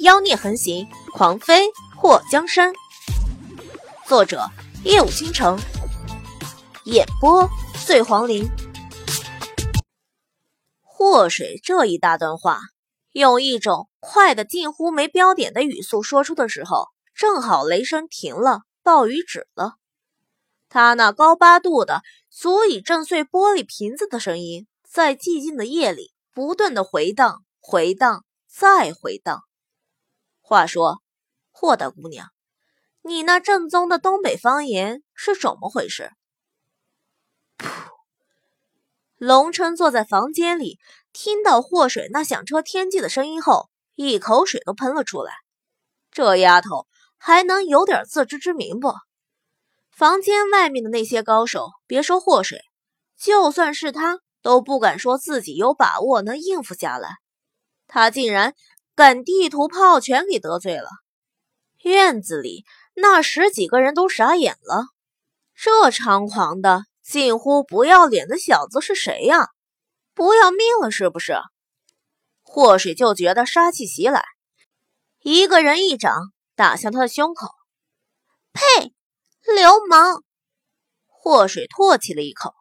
[0.00, 2.72] 妖孽横行，狂妃祸江山。
[4.06, 4.48] 作者：
[4.82, 5.58] 夜舞倾城，
[6.86, 7.46] 演播：
[7.84, 8.48] 醉黄林。
[10.80, 12.60] 祸水这一大段话，
[13.12, 19.74] 用一种快的近乎没标点的语速说出的时候，正好雷声停了，暴雨止了。
[20.70, 29.42] 他那高八度的、足以震碎玻璃瓶子的声音，在寂静的夜里不断的回荡、回荡、再回荡。
[30.50, 31.00] 话说，
[31.52, 32.26] 霍大姑娘，
[33.02, 36.10] 你那正宗的东北方言是怎么回事？
[37.56, 37.68] 噗！
[39.16, 40.80] 龙琛坐在房间里，
[41.12, 45.32] 听到霍水那响彻天际的声音后，一口水都喷了出来。
[46.10, 48.92] 这丫头还能有点自知之明不？
[49.92, 52.58] 房间外面的那些高手，别说祸水，
[53.16, 57.18] 就算是他都不敢说自己有把握能应付下来。
[57.86, 58.56] 他竟然
[59.00, 60.90] 本地图炮全给得罪了。
[61.84, 64.88] 院子里那十几个人都傻眼了，
[65.54, 69.48] 这猖狂的、近乎不要脸的小子是谁呀？
[70.12, 71.32] 不要命了是不是？
[72.42, 74.22] 祸水就觉得杀气袭来，
[75.22, 77.48] 一个人一掌打向他的胸口。
[78.52, 78.92] 呸！
[79.50, 80.22] 流氓！
[81.06, 82.52] 祸水唾弃了一口，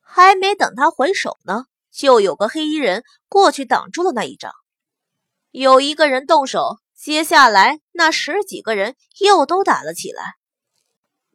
[0.00, 4.52] 还没等他回手呢，就有个黑衣人过去挡住了那一掌。
[5.58, 10.36] 有一个人动手，接下来那十几个人又都打了起来。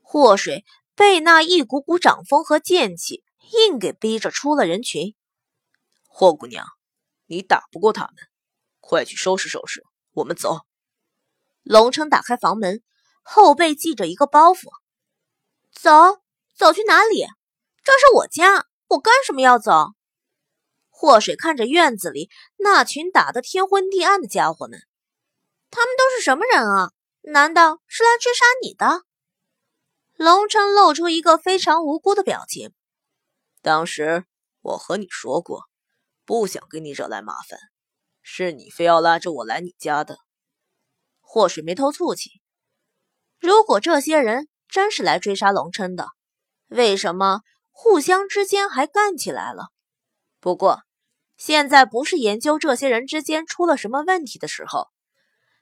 [0.01, 0.63] 祸水
[0.95, 3.21] 被那一股股掌风和剑气
[3.51, 5.13] 硬给逼着出了人群。
[6.07, 6.65] 霍姑娘，
[7.25, 8.13] 你打不过他们，
[8.79, 10.59] 快去收拾收拾，我们走。
[11.61, 12.81] 龙城打开房门，
[13.23, 14.69] 后背系着一个包袱。
[15.73, 16.21] 走
[16.55, 17.25] 走去哪里？
[17.83, 19.87] 这是我家，我干什么要走？
[20.95, 24.79] 祸水看着院子里那群打得天昏地暗的家伙们，
[25.71, 26.91] 他们都是什么人啊？
[27.21, 29.01] 难道是来追杀你的？
[30.15, 32.71] 龙琛露出一个非常无辜的表情。
[33.61, 34.25] 当时
[34.61, 35.63] 我和你说过，
[36.23, 37.59] 不想给你惹来麻烦，
[38.21, 40.19] 是你非要拉着我来你家的。
[41.19, 42.41] 祸水眉头蹙起，
[43.39, 44.47] 如果这些人……
[44.69, 46.07] 真是来追杀龙琛的，
[46.67, 49.67] 为什么互相之间还干起来了？
[50.43, 50.81] 不过
[51.37, 54.89] 现在不是研究这些人之间出了什么问题的时候，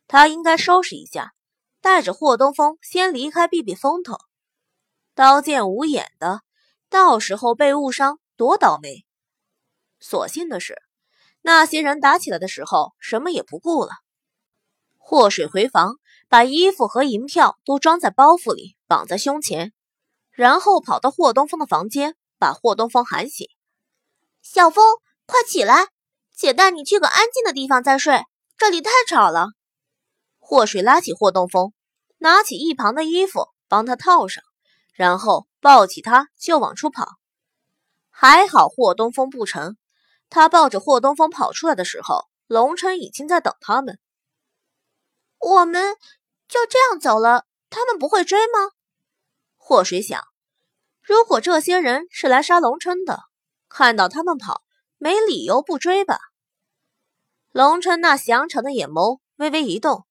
[0.08, 1.34] 他应该收拾一下，
[1.82, 4.18] 带着霍东风先离开避避风头。
[5.14, 6.42] 刀剑无眼的，
[6.90, 9.06] 到时候被误伤多倒霉。
[10.00, 10.82] 所幸的是，
[11.42, 13.92] 那些人打起来的时候什么也不顾了。
[14.98, 15.98] 祸水回房。
[16.28, 19.74] 把衣服和银票都装在包袱里，绑在胸前，
[20.32, 23.50] 然后跑到霍东风的房间，把霍东风喊醒
[24.42, 24.84] ：“小风，
[25.26, 25.88] 快起来，
[26.36, 28.24] 姐带你去个安静的地方再睡，
[28.58, 29.48] 这里太吵了。”
[30.40, 31.74] 霍水拉起霍东风，
[32.18, 34.44] 拿起一旁的衣服帮他套上，
[34.94, 37.08] 然后抱起他就往出跑。
[38.10, 39.78] 还好霍东风不成，
[40.30, 44.00] 他抱着霍东风跑出来的时候，龙琛已经在等他们。
[45.40, 45.96] 我们。
[46.48, 48.72] 就这样走了，他们不会追吗？
[49.56, 50.22] 祸水想，
[51.02, 53.22] 如果这些人是来杀龙琛的，
[53.74, 54.62] 看到他们跑，
[54.98, 56.20] 没理由不追吧？
[57.52, 60.06] 龙琛那狭长的眼眸微微一动。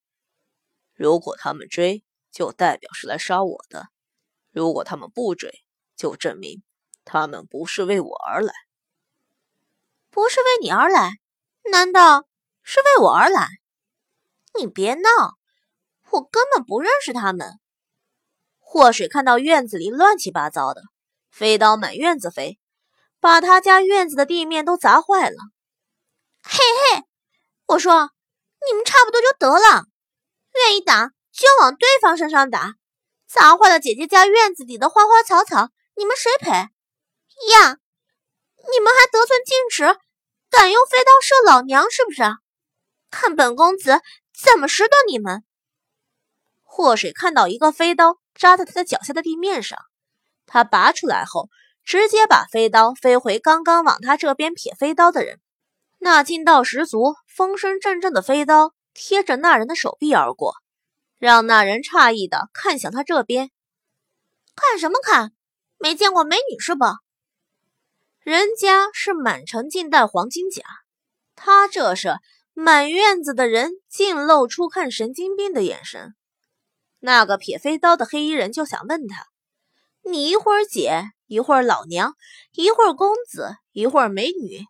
[0.95, 3.83] 如果他们追，就代表是来杀我的；
[4.51, 5.53] 如果他们不追，
[5.95, 6.63] 就证明
[7.05, 8.55] 他们不是为我而来。
[10.09, 11.11] 不是为你而来？
[11.71, 12.25] 难道
[12.63, 13.47] 是为我而来？
[14.59, 15.01] 你别闹！
[16.11, 17.61] 我根本不认识他们。
[18.59, 20.83] 祸水看到院子里乱七八糟的，
[21.31, 22.60] 飞刀满院子飞，
[23.21, 25.37] 把他家院子的地面都砸坏了。
[26.43, 27.05] 嘿嘿，
[27.67, 28.11] 我说
[28.67, 29.85] 你们差不多就得了，
[30.55, 32.75] 愿意打就往对方身上打，
[33.29, 36.51] 砸坏了姐姐家院子里的花花草草，你们谁赔？
[36.51, 37.77] 呀，
[38.73, 39.99] 你们还得寸进尺，
[40.51, 42.23] 敢用飞刀射老娘是不是？
[43.11, 44.01] 看本公子
[44.33, 45.45] 怎么拾掇你们！
[46.63, 49.79] 祸水看到一个飞刀扎在他的脚下的地面上，
[50.47, 51.49] 他拔出来后，
[51.85, 55.41] 直接把飞刀飞回刚刚往他这边撇飞刀的人。
[55.99, 60.55] 那劲道十足、风声阵阵的飞刀贴着那人的手臂而过，
[61.19, 63.51] 让那人诧异的看向他这边。
[64.57, 65.33] 看什么看？
[65.79, 66.97] 没见过美女是吧？
[68.21, 70.63] 人家是满城尽带黄金甲，
[71.35, 72.17] 他这是
[72.53, 76.15] 满院子的人尽露出看神经病的眼神。
[76.99, 79.27] 那个撇飞刀的黑衣人就想问他
[80.11, 82.15] ：“你一会儿姐，一会儿老娘，
[82.53, 84.65] 一会儿公子，一会儿美女，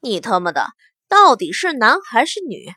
[0.00, 0.68] 你他妈的
[1.08, 2.72] 到底是男还是女？”